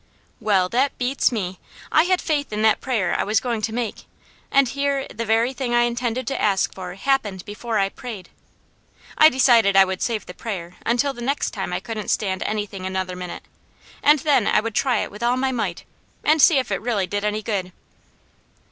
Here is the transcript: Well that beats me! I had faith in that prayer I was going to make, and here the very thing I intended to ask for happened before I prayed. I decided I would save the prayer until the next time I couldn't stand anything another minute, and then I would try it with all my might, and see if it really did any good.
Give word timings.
Well 0.39 0.67
that 0.69 0.97
beats 0.97 1.31
me! 1.31 1.59
I 1.91 2.05
had 2.05 2.21
faith 2.21 2.51
in 2.51 2.63
that 2.63 2.81
prayer 2.81 3.13
I 3.15 3.23
was 3.23 3.39
going 3.39 3.61
to 3.61 3.71
make, 3.71 4.05
and 4.49 4.67
here 4.67 5.05
the 5.13 5.25
very 5.27 5.53
thing 5.53 5.75
I 5.75 5.81
intended 5.83 6.25
to 6.25 6.41
ask 6.41 6.73
for 6.73 6.95
happened 6.95 7.45
before 7.45 7.77
I 7.77 7.89
prayed. 7.89 8.29
I 9.15 9.29
decided 9.29 9.75
I 9.75 9.85
would 9.85 10.01
save 10.01 10.25
the 10.25 10.33
prayer 10.33 10.75
until 10.87 11.13
the 11.13 11.21
next 11.21 11.51
time 11.51 11.71
I 11.71 11.79
couldn't 11.79 12.07
stand 12.09 12.41
anything 12.47 12.83
another 12.87 13.15
minute, 13.15 13.43
and 14.01 14.17
then 14.17 14.47
I 14.47 14.59
would 14.59 14.73
try 14.73 15.01
it 15.01 15.11
with 15.11 15.21
all 15.21 15.37
my 15.37 15.51
might, 15.51 15.83
and 16.23 16.41
see 16.41 16.57
if 16.57 16.71
it 16.71 16.81
really 16.81 17.05
did 17.05 17.23
any 17.23 17.43
good. 17.43 17.71